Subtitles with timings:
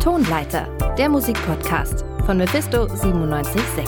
[0.00, 3.84] Tonleiter, der Musikpodcast von Mephisto 976.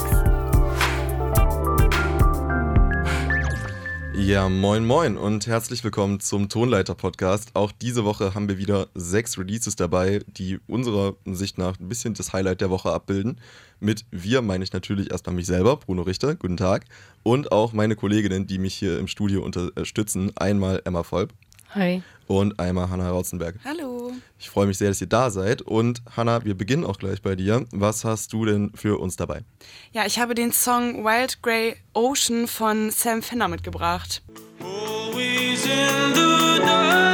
[4.16, 7.52] Ja, moin moin und herzlich willkommen zum Tonleiter-Podcast.
[7.54, 12.12] Auch diese Woche haben wir wieder sechs Releases dabei, die unserer Sicht nach ein bisschen
[12.12, 13.40] das Highlight der Woche abbilden.
[13.80, 16.84] Mit wir meine ich natürlich erstmal mich selber, Bruno Richter, guten Tag.
[17.22, 20.30] Und auch meine Kolleginnen, die mich hier im Studio unterstützen.
[20.36, 21.32] Einmal Emma Volp.
[21.70, 22.02] Hi.
[22.26, 23.58] Und einmal Hanna Rautzenberg.
[23.64, 24.01] Hallo.
[24.42, 25.62] Ich freue mich sehr, dass ihr da seid.
[25.62, 27.64] Und Hanna, wir beginnen auch gleich bei dir.
[27.70, 29.44] Was hast du denn für uns dabei?
[29.92, 34.20] Ja, ich habe den Song Wild Grey Ocean von Sam Fenner mitgebracht.
[34.60, 37.11] Always in the dark.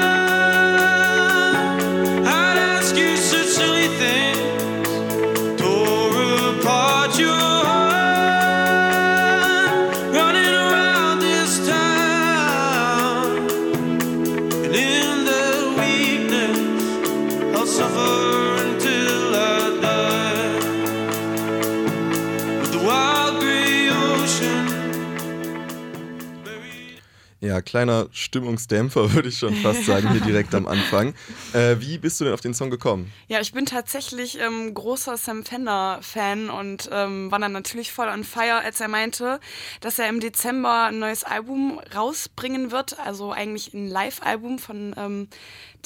[27.69, 31.15] Kleiner Stimmungsdämpfer, würde ich schon fast sagen, hier direkt am Anfang.
[31.53, 33.13] Äh, wie bist du denn auf den Song gekommen?
[33.29, 38.25] Ja, ich bin tatsächlich ähm, großer Sam Fender-Fan und ähm, war dann natürlich voll on
[38.25, 39.39] fire, als er meinte,
[39.81, 42.99] dass er im Dezember ein neues Album rausbringen wird.
[42.99, 45.29] Also eigentlich ein Live-Album von ähm,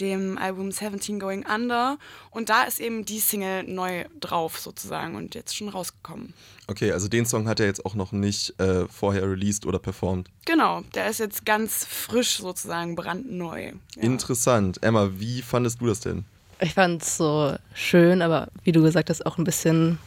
[0.01, 1.99] dem Album 17 Going Under.
[2.31, 6.33] Und da ist eben die Single neu drauf sozusagen und jetzt schon rausgekommen.
[6.69, 10.31] Okay, also den Song hat er jetzt auch noch nicht äh, vorher released oder performt.
[10.45, 13.73] Genau, der ist jetzt ganz frisch sozusagen, brandneu.
[13.97, 14.03] Ja.
[14.03, 14.83] Interessant.
[14.83, 16.25] Emma, wie fandest du das denn?
[16.61, 19.99] Ich fand es so schön, aber wie du gesagt hast, auch ein bisschen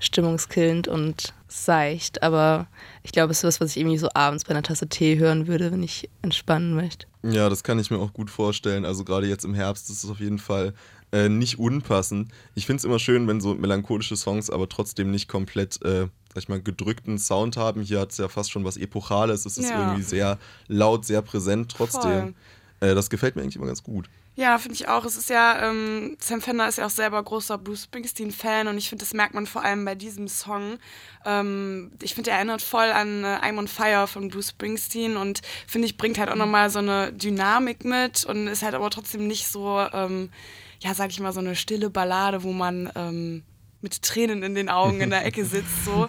[0.00, 2.22] stimmungskillend und seicht.
[2.22, 2.66] Aber
[3.02, 5.46] ich glaube, es ist was, was ich irgendwie so abends bei einer Tasse Tee hören
[5.46, 7.06] würde, wenn ich entspannen möchte.
[7.22, 8.84] Ja, das kann ich mir auch gut vorstellen.
[8.84, 10.74] Also gerade jetzt im Herbst ist es auf jeden Fall
[11.12, 12.30] äh, nicht unpassend.
[12.54, 16.42] Ich finde es immer schön, wenn so melancholische Songs aber trotzdem nicht komplett, äh, sag
[16.42, 17.82] ich mal, gedrückten Sound haben.
[17.82, 19.46] Hier hat es ja fast schon was Epochales.
[19.46, 19.78] Es ist Ja.
[19.80, 22.34] irgendwie sehr laut, sehr präsent trotzdem.
[22.80, 24.08] Äh, das gefällt mir eigentlich immer ganz gut.
[24.36, 25.04] Ja, finde ich auch.
[25.04, 28.88] Es ist ja, ähm, Sam Fender ist ja auch selber großer Bruce Springsteen-Fan und ich
[28.88, 30.78] finde, das merkt man vor allem bei diesem Song.
[31.26, 35.42] Ähm, ich finde, er erinnert voll an äh, I'm on Fire von Bruce Springsteen und
[35.66, 39.26] finde ich, bringt halt auch nochmal so eine Dynamik mit und ist halt aber trotzdem
[39.26, 40.30] nicht so, ähm,
[40.80, 43.42] ja, sag ich mal, so eine stille Ballade, wo man ähm,
[43.82, 46.08] mit Tränen in den Augen in der Ecke sitzt, so.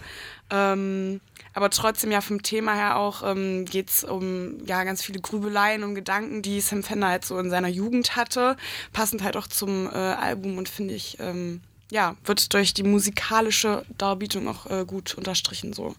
[0.50, 1.22] Ähm,
[1.54, 5.84] aber trotzdem ja vom Thema her auch ähm, geht es um ja ganz viele Grübeleien
[5.84, 8.58] und Gedanken, die Sam Fender halt so in seiner Jugend hatte,
[8.94, 13.86] passend halt auch zum äh, Album und finde ich ähm, ja wird durch die musikalische
[13.98, 15.96] Darbietung auch äh, gut unterstrichen so.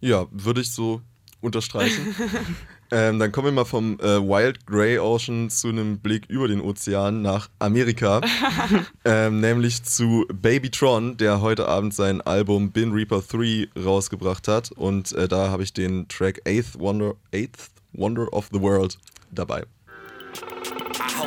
[0.00, 1.00] Ja, würde ich so
[1.40, 2.14] unterstreichen.
[2.92, 6.60] ähm, dann kommen wir mal vom äh, Wild Grey Ocean zu einem Blick über den
[6.60, 8.20] Ozean nach Amerika.
[9.06, 14.72] ähm, nämlich zu Babytron, der heute Abend sein Album Bin Reaper 3 rausgebracht hat.
[14.72, 18.98] Und äh, da habe ich den Track Eighth Wonder, Eighth Wonder of the World
[19.30, 19.64] dabei.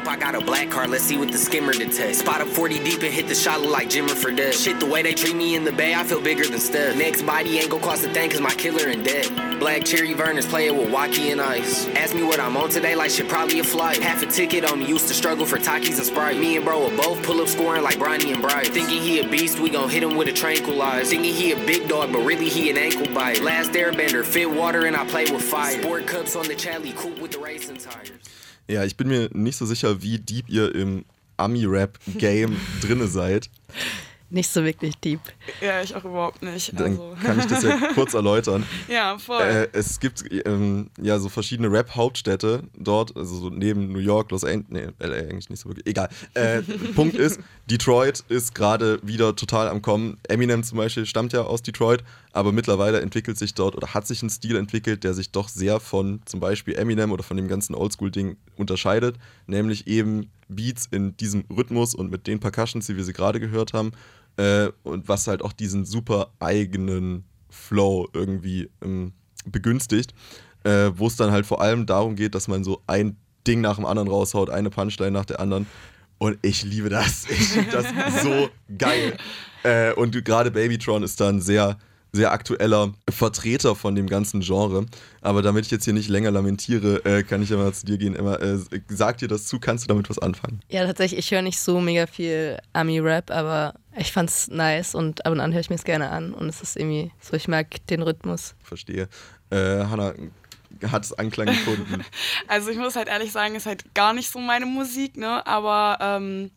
[0.08, 2.20] I I got a black card, let's see what the skimmer detects.
[2.20, 4.58] Spot up 40 deep and hit the shot like Jimmer for death.
[4.58, 6.96] Shit, the way they treat me in the bay, I feel bigger than Steph.
[6.96, 9.60] Next body ain't gon' cost a thing cause my killer in debt.
[9.60, 11.90] Black cherry Verners playing with Wacky and ice.
[11.90, 13.98] Ask me what I'm on today, like shit, probably a flight.
[13.98, 16.40] Half a ticket on me, used to struggle for Takis and Sprite.
[16.40, 18.68] Me and bro will both pull up scoring like Bronny and Bright.
[18.68, 21.10] Thinking he a beast, we gon' hit him with a tranquilize.
[21.10, 23.42] Thinking he a big dog, but really he an ankle bite.
[23.42, 25.82] Last airbender, fit water and I play with fire.
[25.82, 28.45] Sport cups on the Charlie, coupe with the racing tires.
[28.68, 31.06] Ja, ich bin mir nicht so sicher, wie deep ihr im
[31.38, 33.50] Ami-Rap-Game drinne seid.
[34.32, 35.20] Nicht so wirklich deep.
[35.62, 36.74] Ja, ich auch überhaupt nicht.
[36.78, 37.16] Dann Also.
[37.24, 38.66] kann ich das ja kurz erläutern.
[38.88, 39.44] ja, voll.
[39.44, 44.44] Äh, es gibt ähm, ja so verschiedene Rap-Hauptstädte dort, also so neben New York, Los
[44.44, 44.66] Angeles,
[45.00, 46.10] nee, LA eigentlich nicht so wirklich, egal.
[46.34, 46.64] Äh,
[46.96, 47.40] Punkt ist,
[47.70, 50.18] Detroit ist gerade wieder total am Kommen.
[50.28, 52.04] Eminem zum Beispiel stammt ja aus Detroit,
[52.36, 55.80] aber mittlerweile entwickelt sich dort oder hat sich ein Stil entwickelt, der sich doch sehr
[55.80, 61.46] von zum Beispiel Eminem oder von dem ganzen Oldschool-Ding unterscheidet, nämlich eben Beats in diesem
[61.50, 63.94] Rhythmus und mit den Percussions, wie wir sie gerade gehört haben,
[64.36, 69.14] äh, und was halt auch diesen super eigenen Flow irgendwie ähm,
[69.46, 70.14] begünstigt,
[70.66, 73.16] äh, wo es dann halt vor allem darum geht, dass man so ein
[73.48, 75.68] Ding nach dem anderen raushaut, eine Punchline nach der anderen.
[76.18, 77.30] Und ich liebe das.
[77.30, 79.16] Ich finde das so geil.
[79.64, 81.78] Äh, und gerade Babytron ist dann sehr,
[82.16, 84.86] sehr aktueller Vertreter von dem ganzen Genre.
[85.22, 87.98] Aber damit ich jetzt hier nicht länger lamentiere, äh, kann ich ja mal zu dir
[87.98, 88.16] gehen.
[88.16, 88.58] Emma, äh,
[88.88, 90.62] sag dir das zu, kannst du damit was anfangen?
[90.70, 95.32] Ja, tatsächlich, ich höre nicht so mega viel Ami-Rap, aber ich fand's nice und ab
[95.32, 97.86] und an höre ich mir es gerne an und es ist irgendwie so, ich mag
[97.88, 98.56] den Rhythmus.
[98.64, 99.08] Verstehe.
[99.50, 100.14] Äh, Hanna,
[100.92, 102.04] hat es Anklang gefunden?
[102.48, 105.46] Also ich muss halt ehrlich sagen, ist halt gar nicht so meine Musik, ne?
[105.48, 106.52] Aber ähm,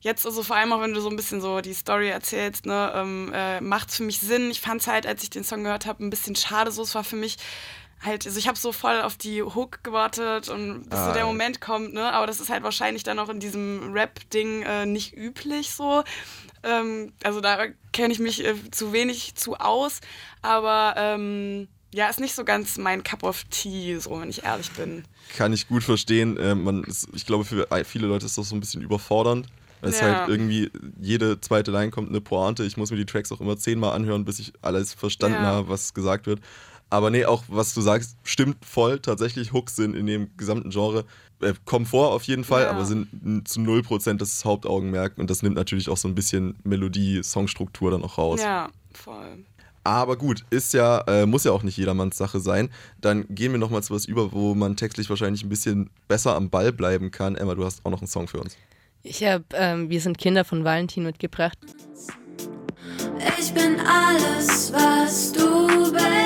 [0.00, 2.92] jetzt, also vor allem auch wenn du so ein bisschen so die Story erzählst, ne,
[2.94, 4.50] ähm, äh, macht es für mich Sinn.
[4.50, 6.70] Ich fand es halt, als ich den Song gehört habe, ein bisschen schade.
[6.72, 7.36] So, es war für mich
[8.02, 11.20] halt, also ich habe so voll auf die Hook gewartet und bis Ah, so der
[11.22, 11.26] ja.
[11.26, 12.10] Moment kommt, ne?
[12.12, 16.02] Aber das ist halt wahrscheinlich dann auch in diesem Rap-Ding äh, nicht üblich so.
[16.62, 20.00] Ähm, also da kenne ich mich äh, zu wenig zu aus,
[20.40, 24.70] aber ähm, ja, ist nicht so ganz mein Cup of Tea, so wenn ich ehrlich
[24.72, 25.04] bin.
[25.36, 26.36] Kann ich gut verstehen.
[26.38, 29.46] Äh, man ist, ich glaube, für viele Leute ist das so ein bisschen überfordernd.
[29.80, 30.18] Weil es Ja.
[30.20, 32.64] halt irgendwie jede zweite Line kommt eine Pointe.
[32.64, 35.48] Ich muss mir die Tracks auch immer zehnmal anhören, bis ich alles verstanden Ja.
[35.48, 36.40] habe, was gesagt wird.
[36.92, 38.98] Aber nee, auch was du sagst, stimmt voll.
[38.98, 41.04] Tatsächlich Hooks sind in dem gesamten Genre,
[41.40, 42.70] äh, kommen vor auf jeden Fall, Ja.
[42.70, 43.08] aber sind
[43.46, 45.16] zu 0% das Hauptaugenmerk.
[45.16, 48.40] Und das nimmt natürlich auch so ein bisschen Melodie, Songstruktur dann auch raus.
[48.42, 49.44] Ja, voll.
[49.84, 52.68] Aber gut, ist ja, äh, muss ja auch nicht jedermanns Sache sein.
[53.00, 56.50] Dann gehen wir nochmal zu was über, wo man textlich wahrscheinlich ein bisschen besser am
[56.50, 57.34] Ball bleiben kann.
[57.36, 58.56] Emma, du hast auch noch einen Song für uns.
[59.02, 61.58] Ich habe ähm, Wir sind Kinder von Valentin mitgebracht.
[63.38, 66.19] Ich bin alles, was du bist.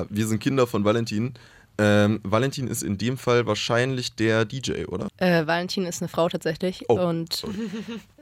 [0.00, 1.34] Ja, wir sind Kinder von Valentin.
[1.78, 5.08] Ähm, Valentin ist in dem Fall wahrscheinlich der DJ, oder?
[5.16, 7.42] Äh, Valentin ist eine Frau tatsächlich Oh, und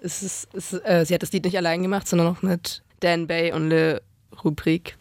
[0.01, 2.83] es ist, es, ist- äh, sie hat das Lied nicht allein gemacht, sondern auch mit
[3.01, 4.01] Dan Bay und Le
[4.45, 4.97] Rubrik.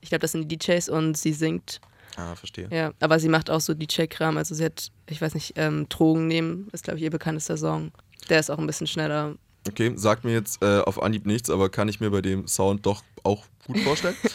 [0.00, 1.80] Ich glaube, das sind die DJs und sie singt.
[2.16, 2.68] Ah, verstehe.
[2.72, 4.38] Ja, aber sie macht auch so DJ-Kram.
[4.38, 7.92] Also sie hat, ich weiß nicht, ähm, Drogen nehmen ist, glaube ich, ihr bekanntester Song.
[8.30, 9.34] Der ist auch ein bisschen schneller.
[9.68, 12.86] Okay, sagt mir jetzt äh, auf Anhieb nichts, aber kann ich mir bei dem Sound
[12.86, 14.16] doch auch gut vorstellen.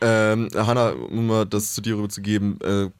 [0.00, 2.90] ähm, Hanna, um mal das zu dir rüberzugeben, äh,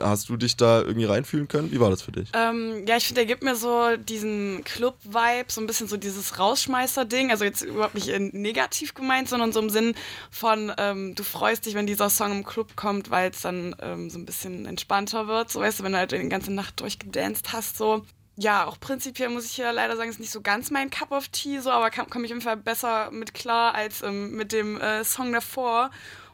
[0.00, 1.70] hast du dich da irgendwie reinfühlen können?
[1.72, 2.30] Wie war das für dich?
[2.34, 6.38] Ähm, ja, ich finde, der gibt mir so diesen Club-Vibe, so ein bisschen so dieses
[6.38, 7.30] Rausschmeißer-Ding.
[7.30, 9.94] Also jetzt überhaupt nicht in negativ gemeint, sondern so im Sinn
[10.30, 14.10] von, ähm, du freust dich, wenn dieser Song im Club kommt, weil es dann ähm,
[14.10, 15.50] so ein bisschen entspannter wird.
[15.50, 18.04] So weißt du, wenn du halt die ganze Nacht durchgedanced hast, so.
[18.38, 21.28] Ja, auch prinzipiell muss ich hier leider sagen, ist nicht so ganz mein Cup of
[21.28, 24.52] Tea, so, aber komme komm ich auf jeden Fall besser mit klar als ähm, mit
[24.52, 25.90] dem äh, Song davor.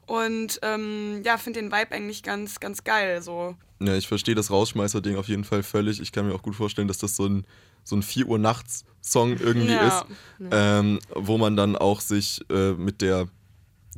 [0.07, 3.23] Und ähm, ja, finde den Vibe eigentlich ganz, ganz geil.
[3.23, 3.57] So.
[3.81, 6.01] Ja, ich verstehe das Rausschmeißer-Ding auf jeden Fall völlig.
[6.01, 7.47] Ich kann mir auch gut vorstellen, dass das so ein,
[7.85, 9.89] so ein 4 Uhr nachts Song irgendwie Ja.
[9.89, 10.05] ist,
[10.51, 13.29] ähm, wo man dann auch sich äh, mit der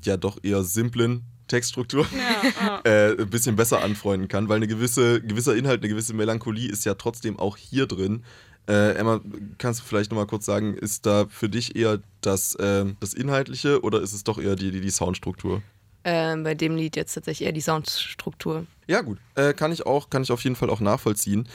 [0.02, 2.06] ja doch eher simplen Textstruktur
[2.60, 6.70] Ja, äh, ein bisschen besser anfreunden kann, weil eine gewisse, gewisser Inhalt, eine gewisse Melancholie
[6.70, 8.24] ist ja trotzdem auch hier drin.
[8.66, 9.20] Äh, Emma,
[9.58, 13.82] kannst du vielleicht nochmal kurz sagen, ist da für dich eher das, ähm, das Inhaltliche
[13.82, 15.60] oder ist es doch eher die, die, die Soundstruktur?
[16.04, 18.66] Ähm, bei dem Lied jetzt tatsächlich eher die Soundstruktur.
[18.86, 19.18] Ja, gut.
[19.34, 21.48] Äh, kann ich auch, kann ich auf jeden Fall auch nachvollziehen.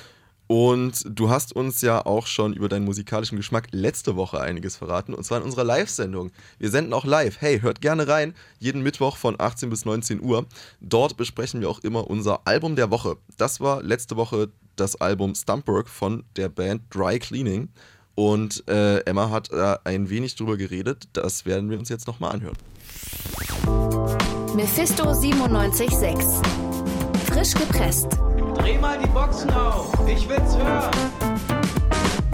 [0.52, 5.14] Und du hast uns ja auch schon über deinen musikalischen Geschmack letzte Woche einiges verraten,
[5.14, 6.32] und zwar in unserer Live-Sendung.
[6.58, 7.40] Wir senden auch live.
[7.40, 10.48] Hey, hört gerne rein, jeden Mittwoch von 18 bis 19 Uhr.
[10.82, 13.18] Dort besprechen wir auch immer unser Album der Woche.
[13.38, 17.70] Das war letzte Woche das Album Stumpwork von der Band Dry Cleaning.
[18.16, 21.10] Und äh, Emma hat da ein wenig drüber geredet.
[21.14, 22.58] Das werden wir uns jetzt nochmal anhören.
[24.56, 26.44] Mephisto 97.6.
[27.32, 28.08] Frisch gepresst.
[28.58, 30.92] Dreh mal die Boxen auf, ich will's hören.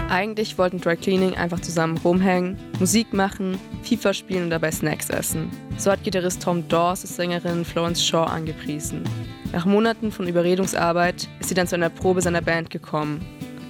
[0.09, 5.51] Eigentlich wollten Dry Cleaning einfach zusammen rumhängen, Musik machen, FIFA spielen und dabei Snacks essen.
[5.77, 9.03] So hat Gitarrist Tom Dawes die Sängerin Florence Shaw angepriesen.
[9.51, 13.25] Nach Monaten von Überredungsarbeit ist sie dann zu einer Probe seiner Band gekommen.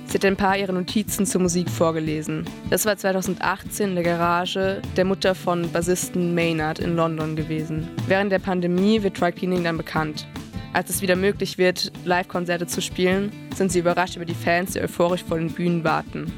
[0.07, 2.45] Sie hat ein paar ihrer Notizen zur Musik vorgelesen.
[2.69, 7.87] Das war 2018 in der Garage der Mutter von Bassisten Maynard in London gewesen.
[8.07, 10.27] Während der Pandemie wird Dry Cleaning dann bekannt.
[10.73, 14.81] Als es wieder möglich wird, Live-Konzerte zu spielen, sind sie überrascht über die Fans, die
[14.81, 16.31] euphorisch vor den Bühnen warten.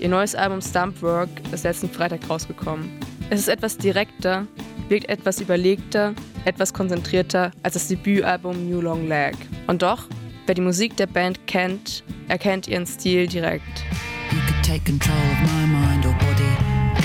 [0.00, 2.90] Ihr neues Album Stumpwork ist letzten Freitag rausgekommen.
[3.30, 4.46] Es ist etwas direkter,
[4.88, 6.12] wirkt etwas überlegter,
[6.44, 9.34] etwas konzentrierter als das Debütalbum New Long Lag.
[9.66, 10.08] Und doch,
[10.46, 13.84] wer die Musik der Band kennt, erkennt ihren Stil direkt.
[14.32, 16.56] You could take control of my mind or body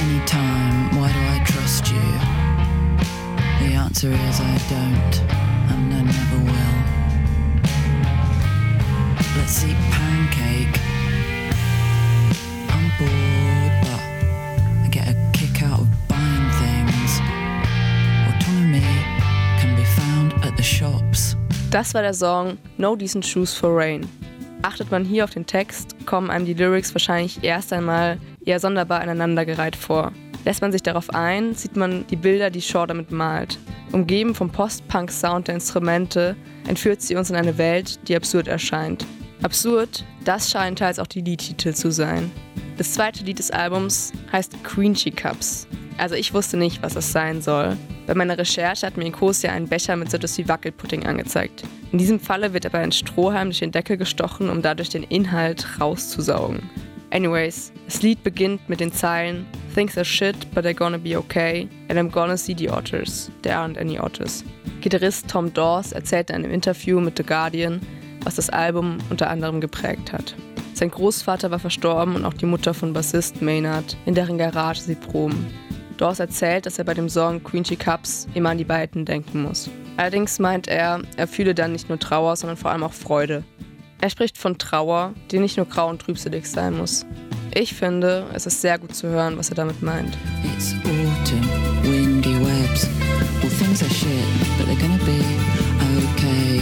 [0.02, 0.90] anytime.
[1.00, 1.98] Why do I trust you?
[3.60, 5.22] The answer is I don't,
[5.70, 6.80] and I never will.
[9.38, 10.89] Let's eat pancake.
[21.72, 24.10] Das war der Song No Decent Shoes for Rain.
[24.64, 29.02] Achtet man hier auf den Text, kommen einem die Lyrics wahrscheinlich erst einmal eher sonderbar
[29.02, 30.12] aneinandergereiht vor.
[30.46, 33.60] Lässt man sich darauf ein, sieht man die Bilder, die Shaw damit malt.
[33.92, 36.36] Umgeben vom Post-Punk-Sound der Instrumente
[36.68, 39.06] entführt sie uns in eine Welt, die absurd erscheint.
[39.44, 42.32] Absurd, das scheinen teils auch die Liedtitel zu sein.
[42.80, 45.68] Das zweite Lied des Albums heißt Quenchy Cups.
[45.98, 47.76] Also ich wusste nicht, was das sein soll.
[48.08, 51.64] Bei meiner Recherche hat mir Nicosia einen Becher mit so etwas wie Wackelpudding angezeigt.
[51.92, 55.68] In diesem Falle wird aber ein Strohhalm durch den Deckel gestochen, um dadurch den Inhalt
[55.82, 56.70] rauszusaugen.
[57.12, 59.46] Anyways, das Lied beginnt mit den Zeilen
[59.76, 63.30] Things are shit, but they're gonna be okay and I'm gonna see the otters.
[63.42, 64.46] There aren't any otters.
[64.80, 67.82] Gitarrist Tom Dawes erzählt in einem Interview mit The Guardian,
[68.24, 70.34] was das Album unter anderem geprägt hat.
[70.80, 74.96] Sein Großvater war verstorben und auch die Mutter von Bassist Maynard, in deren Garage sie
[74.96, 75.48] proben.
[75.98, 79.70] Dawes erzählt, dass er bei dem Song Quenchy Cups immer an die beiden denken muss.
[79.98, 83.44] Allerdings meint er, er fühle dann nicht nur Trauer, sondern vor allem auch Freude.
[84.00, 87.06] Er spricht von Trauer, die nicht nur grau und trübselig sein muss.
[87.54, 90.18] Ich finde, es ist sehr gut zu hören, was er damit meint.
[90.46, 91.44] It's autumn,
[91.84, 92.88] windy webs.
[93.42, 94.08] Well, things are shit,
[94.58, 95.20] but they're gonna be
[96.14, 96.62] okay.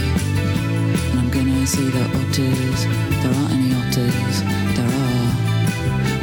[1.12, 2.84] And I'm gonna see the otters.
[3.22, 3.47] There
[3.88, 4.42] otters.
[4.76, 5.28] There are.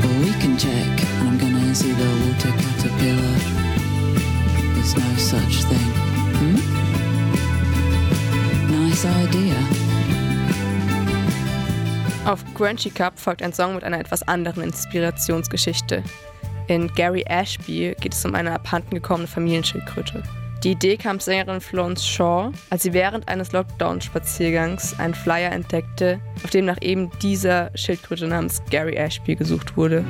[0.02, 1.04] Well, we can check.
[1.20, 3.36] And I'm gonna see the water caterpillar.
[4.74, 5.92] There's no such thing.
[6.40, 6.60] Hmm?
[8.72, 9.58] Nice idea.
[12.26, 16.04] Auf Crunchy Cup folgt ein Song mit einer etwas anderen Inspirationsgeschichte.
[16.68, 20.24] In Gary Ashby geht es um eine abhanden gekommene Familienschildkröte.
[20.66, 26.50] Die Idee kam Sängerin Florence Shaw, als sie während eines Lockdown-Spaziergangs einen Flyer entdeckte, auf
[26.50, 30.04] dem nach eben dieser Schildkröte namens Gary Ashby gesucht wurde.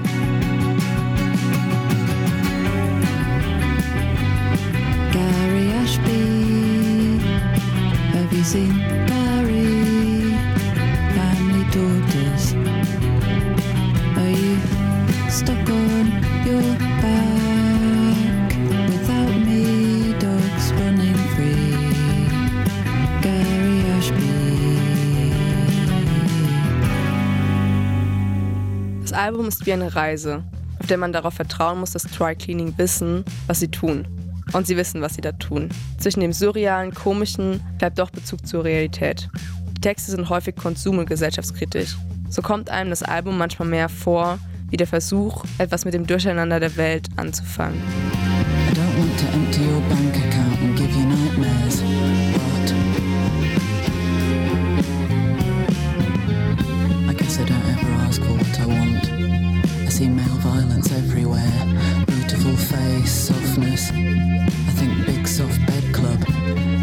[5.11, 7.19] Gary Ashby.
[8.13, 10.37] Have you seen Gary?
[11.15, 12.55] Family daughters.
[14.15, 14.57] Are you
[15.29, 15.74] stuck on
[29.25, 30.43] Album ist wie eine Reise,
[30.79, 34.07] auf der man darauf vertrauen muss, dass Dry Cleaning wissen, was sie tun.
[34.53, 35.69] Und sie wissen, was sie da tun.
[35.97, 39.27] Zwischen dem surrealen, komischen bleibt doch Bezug zur Realität.
[39.75, 41.97] Die Texte sind häufig konsum- und gesellschaftskritisch.
[42.29, 44.37] So kommt einem das Album manchmal mehr vor,
[44.69, 47.81] wie der Versuch, etwas mit dem Durcheinander der Welt anzufangen.
[59.95, 63.91] See male violence everywhere, beautiful face, softness.
[63.93, 66.19] I think big soft bed club,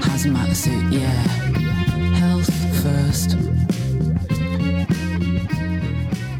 [0.01, 1.23] hazmat suit, yeah.
[2.15, 2.51] Health
[2.83, 3.37] first.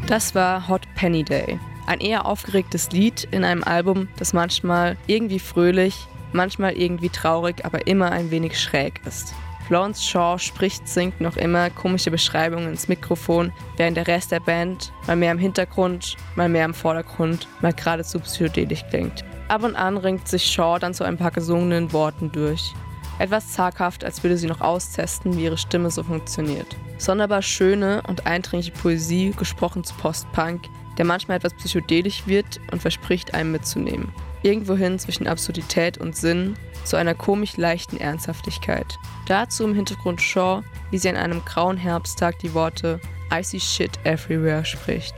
[0.07, 1.59] Das war Hot Penny Day.
[1.85, 7.85] Ein eher aufgeregtes Lied in einem Album, das manchmal irgendwie fröhlich, manchmal irgendwie traurig, aber
[7.85, 9.35] immer ein wenig schräg ist.
[9.67, 14.91] Florence Shaw spricht, singt noch immer komische Beschreibungen ins Mikrofon, während der Rest der Band
[15.07, 19.23] mal mehr im Hintergrund, mal mehr im Vordergrund, mal geradezu psychedelisch klingt.
[19.47, 22.73] Ab und an ringt sich Shaw dann zu ein paar gesungenen Worten durch.
[23.19, 26.75] Etwas zaghaft, als würde sie noch austesten, wie ihre Stimme so funktioniert.
[26.97, 30.63] Sonderbar schöne und eindringliche Poesie, gesprochen zu Post-Punk,
[30.97, 34.11] der manchmal etwas psychedelisch wird und verspricht, einem mitzunehmen.
[34.43, 38.85] Irgendwohin zwischen Absurdität und Sinn, zu einer komisch leichten Ernsthaftigkeit.
[39.27, 42.99] Dazu im Hintergrund Shaw, wie sie an einem grauen Herbsttag die Worte
[43.33, 45.15] I see shit everywhere spricht.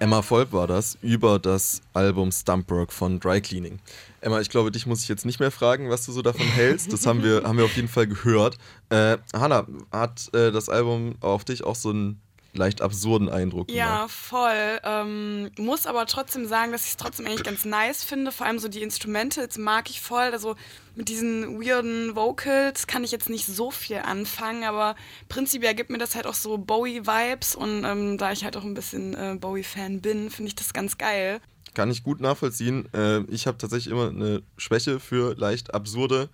[0.00, 3.78] Emma Volk war das über das Album Stumpwork von Dry Cleaning.
[4.20, 6.92] Emma, ich glaube, dich muss ich jetzt nicht mehr fragen, was du so davon hältst.
[6.92, 8.58] Das haben wir, haben wir auf jeden Fall gehört.
[8.90, 12.20] Äh, Hanna, hat äh, das Album auf dich auch so einen
[12.58, 13.78] leicht absurden Eindruck gemacht?
[13.78, 14.80] Ja, voll.
[14.84, 18.32] Ähm, muss aber trotzdem sagen, dass ich es trotzdem eigentlich ganz nice finde.
[18.32, 20.30] Vor allem so die Instrumentals mag ich voll.
[20.32, 20.56] Also
[20.94, 24.96] mit diesen weirden Vocals kann ich jetzt nicht so viel anfangen, aber
[25.28, 28.74] prinzipiell gibt mir das halt auch so Bowie-Vibes und ähm, da ich halt auch ein
[28.74, 31.40] bisschen äh, Bowie-Fan bin, finde ich das ganz geil.
[31.74, 32.88] Kann ich gut nachvollziehen.
[32.92, 36.28] Äh, ich habe tatsächlich immer eine Schwäche für leicht absurde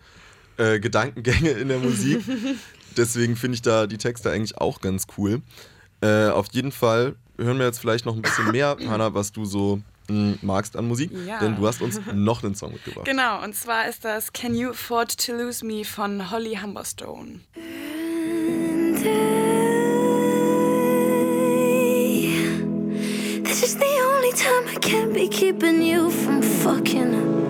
[0.56, 2.22] äh, Gedankengänge in der Musik.
[2.96, 5.42] Deswegen finde ich da die Texte eigentlich auch ganz cool.
[6.04, 9.46] Äh, auf jeden Fall hören wir jetzt vielleicht noch ein bisschen mehr, Hanna, was du
[9.46, 11.10] so mh, magst an Musik.
[11.26, 11.38] Ja.
[11.38, 13.06] Denn du hast uns noch einen Song mitgebracht.
[13.06, 17.40] Genau, und zwar ist das Can You Afford to Lose Me von Holly Humberstone.
[23.44, 27.43] This is the only time I can't be keeping you from fucking.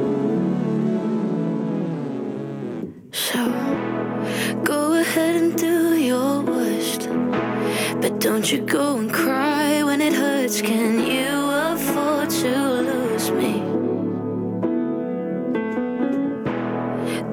[8.25, 10.63] Don't you go and cry when it hurts.
[10.63, 13.61] Can you afford to lose me?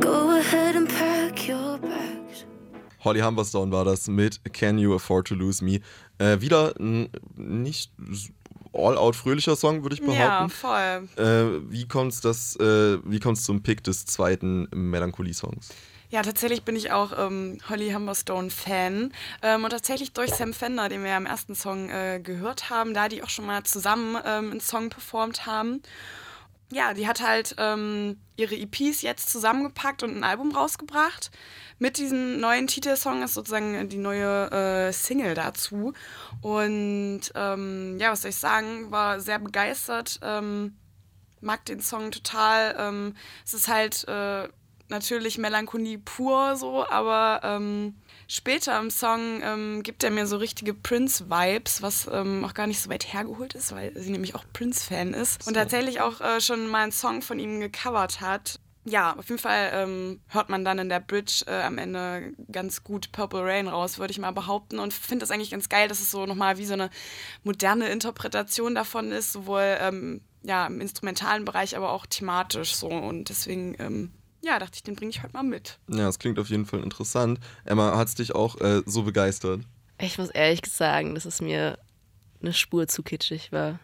[0.02, 2.46] Go ahead and pack your bags.
[3.06, 5.80] Holly Humberstone war das mit Can You Afford to Lose Me.
[6.18, 7.08] Äh, wieder ein
[7.38, 7.94] nicht
[8.74, 10.20] all-out fröhlicher Song, würde ich behaupten.
[10.20, 11.08] Ja, voll.
[11.16, 15.70] Äh, wie kommt es äh, zum Pick des zweiten Melancholie-Songs?
[16.12, 19.14] Ja, tatsächlich bin ich auch ähm, Holly Humberstone-Fan.
[19.42, 22.94] Ähm, und tatsächlich durch Sam Fender, den wir ja im ersten Song äh, gehört haben,
[22.94, 25.82] da die auch schon mal zusammen ähm, einen Song performt haben.
[26.70, 31.32] Ja, die hat halt ähm, ihre EPs jetzt zusammengepackt und ein Album rausgebracht.
[31.80, 35.94] Mit diesem neuen Titelsong ist sozusagen die neue äh, Single dazu.
[36.42, 40.20] Und ähm, ja, was soll ich sagen, war sehr begeistert.
[40.22, 40.76] Ähm,
[41.40, 42.76] mag den Song total.
[42.78, 43.16] Ähm,
[43.46, 44.50] es ist halt äh,
[44.92, 47.96] natürlich Melancholie pur so, aber ähm,
[48.28, 52.80] später im Song ähm, gibt er mir so richtige Prince-Vibes, was ähm, auch gar nicht
[52.80, 56.68] so weit hergeholt ist, weil sie nämlich auch Prince-Fan ist und tatsächlich auch äh, schon
[56.68, 58.60] mal einen Song von ihm gecovert hat.
[58.84, 62.84] Ja, auf jeden Fall ähm, hört man dann in der Bridge äh, am Ende ganz
[62.84, 64.80] gut Purple Rain raus, würde ich mal behaupten.
[64.80, 66.90] Und finde das eigentlich ganz geil, dass es so nochmal wie so eine
[67.44, 72.88] moderne Interpretation davon ist, sowohl ähm, ja, im instrumentalen Bereich, aber auch thematisch so.
[72.88, 75.78] Und deswegen, ähm, ja, dachte ich, den bringe ich heute mal mit.
[75.88, 77.40] Ja, das klingt auf jeden Fall interessant.
[77.64, 79.62] Emma, hat es dich auch äh, so begeistert?
[80.00, 81.78] Ich muss ehrlich sagen, dass es mir
[82.42, 83.80] eine Spur zu kitschig war.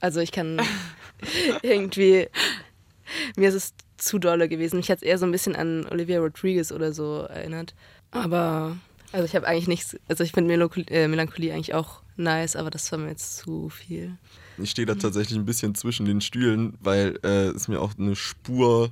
[0.00, 0.60] Also ich kann
[1.62, 2.28] irgendwie,
[3.36, 4.76] mir ist es zu dolle gewesen.
[4.76, 7.74] Mich hat es eher so ein bisschen an Olivia Rodriguez oder so erinnert.
[8.10, 8.76] Aber,
[9.12, 12.70] also ich habe eigentlich nichts, also ich finde Melancholie, äh, Melancholie eigentlich auch nice, aber
[12.70, 14.16] das war mir jetzt zu viel.
[14.58, 18.16] Ich stehe da tatsächlich ein bisschen zwischen den Stühlen, weil äh, es mir auch eine
[18.16, 18.90] Spur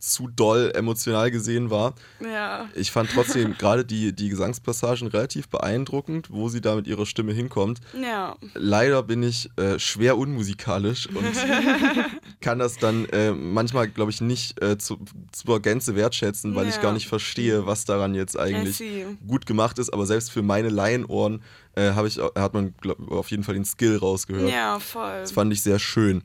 [0.00, 1.94] zu doll emotional gesehen war.
[2.20, 2.68] Ja.
[2.74, 7.32] Ich fand trotzdem gerade die, die Gesangspassagen relativ beeindruckend, wo sie da mit ihrer Stimme
[7.32, 7.80] hinkommt.
[8.00, 8.36] Ja.
[8.54, 11.24] Leider bin ich äh, schwer unmusikalisch und
[12.40, 14.98] kann das dann äh, manchmal, glaube ich, nicht äh, zu,
[15.32, 16.82] zur Gänze wertschätzen, weil ich Ja.
[16.82, 18.82] gar nicht verstehe, was daran jetzt eigentlich
[19.26, 19.92] gut gemacht ist.
[19.92, 21.42] Aber selbst für meine Laienohren
[21.76, 24.50] äh, ich, hat man glaub, auf jeden Fall den Skill rausgehört.
[24.50, 25.20] Ja, voll.
[25.20, 26.22] Das fand ich sehr schön.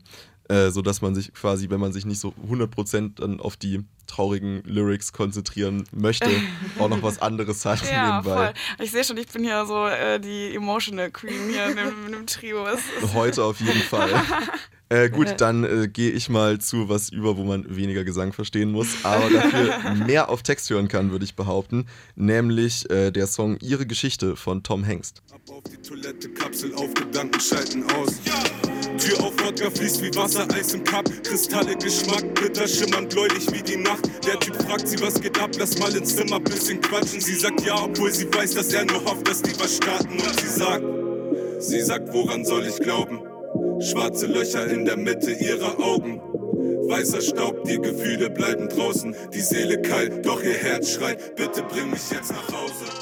[0.48, 3.82] Äh, so dass man sich quasi, wenn man sich nicht so 100% dann auf die
[4.06, 6.28] traurigen Lyrics konzentrieren möchte,
[6.78, 8.36] auch noch was anderes hat Ja, nebenbei.
[8.36, 8.84] voll.
[8.84, 12.12] Ich sehe schon, ich bin hier so äh, die Emotional Queen hier in dem, in
[12.12, 12.64] dem Trio.
[13.14, 14.10] Heute auf jeden Fall.
[14.88, 18.70] Äh, gut, dann äh, gehe ich mal zu was über, wo man weniger Gesang verstehen
[18.70, 21.86] muss, aber dafür mehr auf Text hören kann, würde ich behaupten.
[22.14, 25.22] Nämlich äh, der Song Ihre Geschichte von Tom Hengst.
[25.32, 28.20] Ab auf die Toilette, Kapsel auf, Gedanken schalten aus.
[28.96, 31.04] Tür auf, Wodka fließt wie Wasser, Eis im Cup.
[31.22, 34.04] Kristalle, Geschmack, bitter, schimmernd, bläulich wie die Nacht.
[34.26, 37.20] Der Typ fragt sie, was geht ab, lass mal ins Zimmer, bisschen quatschen.
[37.20, 40.12] Sie sagt ja, obwohl sie weiß, dass er nur hofft, dass die was starten.
[40.12, 40.84] Und sie sagt,
[41.60, 43.20] sie sagt, woran soll ich glauben?
[43.80, 46.20] Schwarze Löcher in der Mitte ihrer Augen.
[46.88, 49.14] Weißer Staub, die Gefühle bleiben draußen.
[49.34, 52.95] Die Seele kalt, doch ihr Herz schreit, bitte bring mich jetzt nach Hause.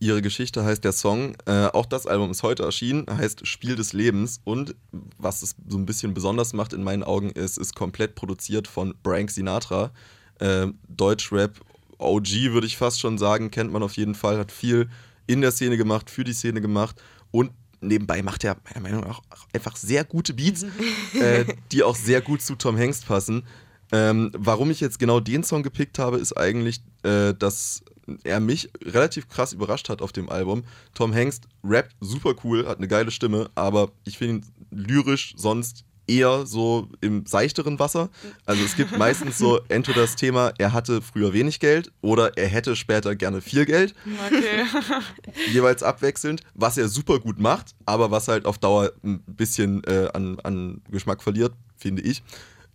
[0.00, 1.34] Ihre Geschichte heißt der Song.
[1.46, 4.40] Äh, auch das Album ist heute erschienen, heißt Spiel des Lebens.
[4.44, 4.76] Und
[5.18, 8.94] was es so ein bisschen besonders macht in meinen Augen, ist, ist komplett produziert von
[9.02, 9.90] Frank Sinatra.
[10.38, 11.60] Äh, Deutschrap
[11.98, 14.88] OG würde ich fast schon sagen, kennt man auf jeden Fall, hat viel
[15.26, 19.20] in der Szene gemacht, für die Szene gemacht und nebenbei macht er meiner Meinung nach
[19.30, 20.64] auch einfach sehr gute Beats,
[21.14, 23.44] äh, die auch sehr gut zu Tom Hengst passen.
[23.90, 27.82] Ähm, warum ich jetzt genau den Song gepickt habe, ist eigentlich, äh, dass
[28.24, 30.64] er mich relativ krass überrascht hat auf dem Album.
[30.94, 35.84] Tom Hengst rappt super cool, hat eine geile Stimme, aber ich finde ihn lyrisch sonst
[36.08, 38.08] eher so im seichteren Wasser.
[38.46, 42.48] Also es gibt meistens so entweder das Thema, er hatte früher wenig Geld oder er
[42.48, 43.94] hätte später gerne viel Geld
[44.26, 44.64] Okay.
[45.52, 50.08] jeweils abwechselnd, was er super gut macht, aber was halt auf Dauer ein bisschen äh,
[50.14, 52.22] an, an Geschmack verliert, finde ich.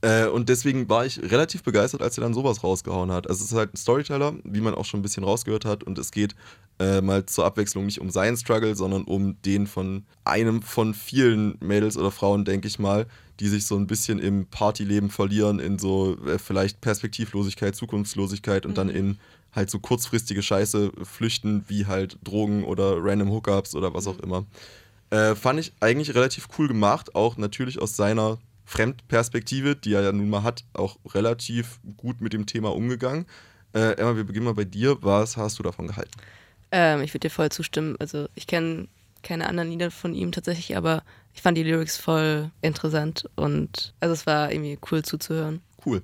[0.04, 3.30] Äh, und deswegen war ich relativ begeistert, als er dann sowas rausgehauen hat.
[3.30, 5.98] Also es ist halt ein Storyteller, wie man auch schon ein bisschen rausgehört hat, und
[5.98, 6.36] es geht
[6.80, 11.58] äh, mal zur Abwechslung nicht um seinen Struggle, sondern um den von einem von vielen
[11.62, 13.08] Mädels oder Frauen, denke ich mal,
[13.39, 18.78] die sich so ein bisschen im Partyleben verlieren, in so äh, vielleicht Perspektivlosigkeit, Zukunftslosigkeit und
[18.78, 19.20] dann in
[19.54, 24.46] halt so kurzfristige Scheiße flüchten, wie halt Drogen oder random Hookups oder was auch immer.
[25.12, 30.12] Äh, fand ich eigentlich relativ cool gemacht, auch natürlich aus seiner Fremdperspektive, die er ja
[30.12, 33.26] nun mal hat, auch relativ gut mit dem Thema umgegangen.
[33.73, 34.97] Äh, Emma, wir beginnen mal bei dir.
[35.02, 36.12] Was hast du davon gehalten?
[36.71, 37.95] Ähm, ich würde dir voll zustimmen.
[37.99, 38.88] Also ich kenne
[39.21, 44.13] keine anderen Lieder von ihm tatsächlich, aber ich fand die Lyrics voll interessant und also
[44.13, 45.62] es war irgendwie cool zuzuhören.
[45.86, 46.02] Cool.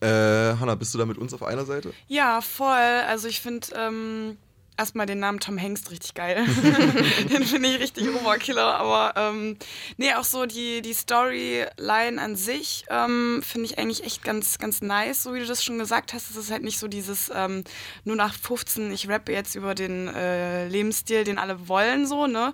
[0.00, 1.92] Äh, Hanna, bist du da mit uns auf einer Seite?
[2.08, 2.66] Ja, voll.
[3.06, 4.36] Also ich finde, ähm,
[4.76, 6.44] erstmal den Namen Tom Hanks richtig geil.
[7.30, 8.76] den finde ich richtig Oberkiller.
[8.76, 9.56] Aber ähm,
[9.96, 14.80] nee, auch so die, die Storyline an sich ähm, finde ich eigentlich echt ganz, ganz
[14.80, 16.30] nice, so wie du das schon gesagt hast.
[16.30, 17.64] Es ist halt nicht so dieses ähm,
[18.04, 22.52] nur nach 15, ich rappe jetzt über den äh, Lebensstil, den alle wollen, so, ne?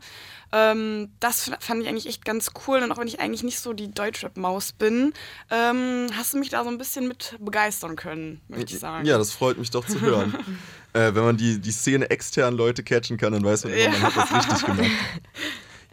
[0.50, 2.78] Ähm, das fand ich eigentlich echt ganz cool.
[2.78, 5.12] Und auch wenn ich eigentlich nicht so die Deutschrap-Maus bin,
[5.50, 9.06] ähm, hast du mich da so ein bisschen mit begeistern können, möchte ich sagen.
[9.06, 10.34] Ja, das freut mich doch zu hören.
[10.98, 13.90] äh, wenn man die, die Szene extern Leute catchen kann, dann weiß man immer, ja.
[13.90, 14.90] man hat das richtig gemacht.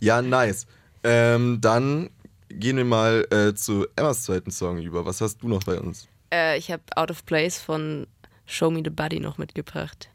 [0.01, 0.67] Ja, nice.
[1.05, 2.09] Ähm, dann
[2.49, 5.05] gehen wir mal äh, zu Emmas zweiten Song über.
[5.05, 6.09] Was hast du noch bei uns?
[6.33, 8.05] Äh, ich habe Out of Place von
[8.45, 10.09] Show Me the Body noch mitgebracht.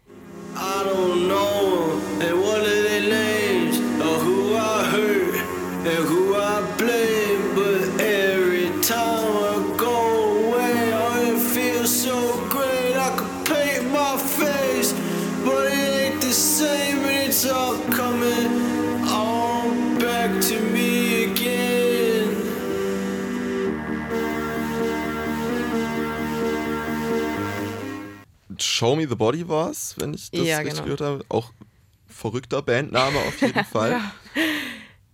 [0.54, 5.34] I don't know, and what are their names, or who I hurt,
[5.86, 6.29] and who
[28.80, 30.84] Show Me the Body war es, wenn ich das Ja, richtig genau.
[30.84, 31.24] gehört habe.
[31.28, 31.52] Auch
[32.06, 34.00] verrückter Bandname auf jeden Fall.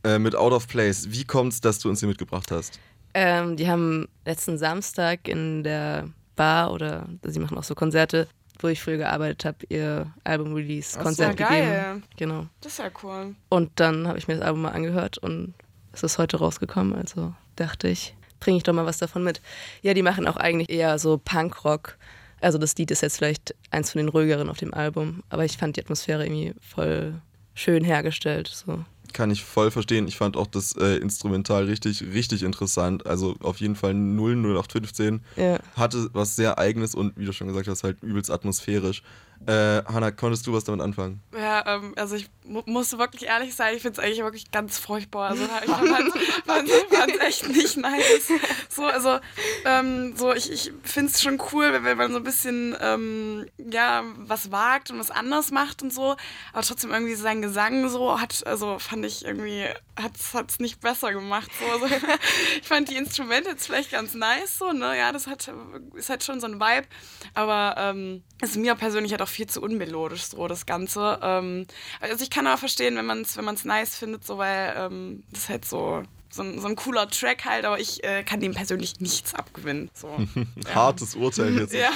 [0.04, 1.10] Äh, mit Out of Place.
[1.10, 2.78] Wie kommt es, dass du uns hier mitgebracht hast?
[3.12, 8.28] Ähm, die haben letzten Samstag in der Bar oder sie machen auch so Konzerte,
[8.60, 11.68] wo ich früher gearbeitet habe, ihr Album-Release-Konzert ja gegeben.
[11.68, 12.02] geil.
[12.16, 12.46] Genau.
[12.60, 13.34] Das ist ja cool.
[13.48, 15.54] Und dann habe ich mir das Album mal angehört und
[15.92, 16.94] es ist heute rausgekommen.
[16.94, 19.40] Also dachte ich, bringe ich doch mal was davon mit.
[19.82, 21.96] Ja, die machen auch eigentlich eher so Punkrock.
[22.40, 25.56] Also das Lied ist jetzt vielleicht eins von den ruhigeren auf dem Album, aber ich
[25.56, 27.14] fand die Atmosphäre irgendwie voll
[27.54, 28.48] schön hergestellt.
[28.48, 28.84] So.
[29.12, 30.06] Kann ich voll verstehen.
[30.08, 33.06] Ich fand auch das äh, Instrumental richtig, richtig interessant.
[33.06, 35.58] Also auf jeden Fall 00815 Ja.
[35.74, 39.02] hatte was sehr eigenes und wie du schon gesagt hast, halt übelst atmosphärisch.
[39.46, 41.20] Äh, Hanna, konntest du was damit anfangen?
[41.32, 44.78] Ja, ähm, also ich mu musste wirklich ehrlich sein, ich finde es eigentlich wirklich ganz
[44.78, 45.30] furchtbar.
[45.30, 48.32] Also ich fand es echt nicht nice.
[48.68, 49.18] So, also,
[49.64, 53.46] ähm, so ich, ich finde es schon cool, wenn, wenn man so ein bisschen ähm,
[53.58, 56.16] ja, was wagt und was anders macht und so.
[56.52, 59.66] Aber trotzdem irgendwie sein Gesang so hat, also fand ich irgendwie,
[59.96, 61.50] hat es nicht besser gemacht.
[61.58, 61.66] So.
[61.72, 61.94] Also,
[62.60, 64.96] ich fand die Instrumente jetzt vielleicht ganz nice, so, ne?
[64.96, 65.50] Ja, das hat,
[65.94, 66.86] ist halt schon so ein Vibe.
[67.34, 71.18] Aber ähm, ist mir persönlich halt auch viel zu unmelodisch, so das Ganze.
[71.22, 71.66] Ähm,
[72.00, 75.24] also ich kann aber verstehen, wenn man es wenn man's nice findet, so weil ähm,
[75.32, 76.02] das halt so,
[76.36, 79.90] so, ein, so ein cooler Track halt, aber ich äh, kann dem persönlich nichts abgewinnen.
[79.94, 80.08] So.
[80.74, 81.74] Hartes Urteil jetzt.
[81.74, 81.90] Ja.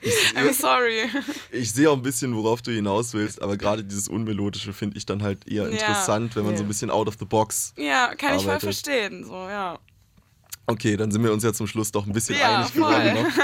[0.00, 1.04] Ich, I'm sorry.
[1.50, 5.06] ich sehe auch ein bisschen, worauf du hinaus willst, aber gerade dieses Unmelodische finde ich
[5.06, 7.72] dann halt eher interessant, wenn man so ein bisschen out of the box.
[7.76, 8.62] Ja, kann ich voll arbeitet.
[8.62, 9.24] verstehen.
[9.24, 9.78] So, ja.
[10.70, 13.26] Okay, dann sind wir uns ja zum Schluss doch ein bisschen Ja, einig geworden.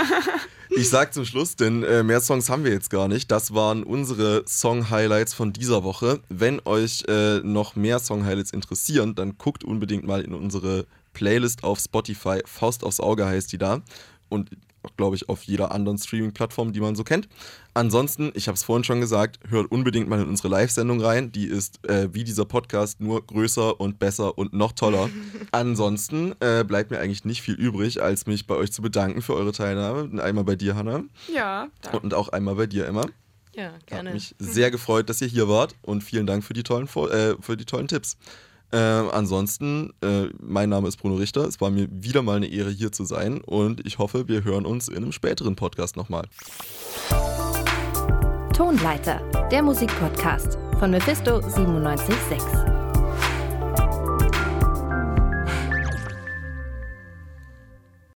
[0.76, 3.30] Ich sag zum Schluss, denn äh, mehr Songs haben wir jetzt gar nicht.
[3.30, 6.18] Das waren unsere Song-Highlights von dieser Woche.
[6.28, 11.78] Wenn euch äh, noch mehr Song-Highlights interessieren, dann guckt unbedingt mal in unsere Playlist auf
[11.78, 12.40] Spotify.
[12.44, 13.82] Faust aufs Auge heißt die da.
[14.28, 14.50] Und
[14.96, 17.28] glaube ich, auf jeder anderen Streaming-Plattform, die man so kennt.
[17.74, 21.32] Ansonsten, ich habe es vorhin schon gesagt, hört unbedingt mal in unsere Live-Sendung rein.
[21.32, 25.10] Die ist äh, wie dieser Podcast nur größer und besser und noch toller.
[25.52, 29.34] Ansonsten äh, bleibt mir eigentlich nicht viel übrig, als mich bei euch zu bedanken für
[29.34, 30.22] eure Teilnahme.
[30.22, 32.00] Einmal bei dir, Hanna, Ja, danke.
[32.00, 33.06] und auch einmal bei dir, Emma.
[33.56, 34.12] Ja, Hat gerne.
[34.12, 37.56] mich sehr gefreut, dass ihr hier wart und vielen Dank für die tollen, äh, für
[37.56, 38.16] die tollen Tipps.
[38.74, 41.42] Äh, ansonsten, äh, mein Name ist Bruno Richter.
[41.42, 44.66] Es war mir wieder mal eine Ehre, hier zu sein und ich hoffe, wir hören
[44.66, 46.24] uns in einem späteren Podcast nochmal.
[48.52, 49.20] Tonleiter,
[49.52, 52.63] der Musikpodcast von Mephisto 976.